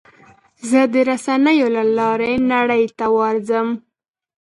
[0.69, 3.67] زه د رسنیو له لارې نړۍ ته ورځم.